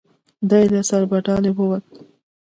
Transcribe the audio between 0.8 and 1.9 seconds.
سربدالۍ ووت.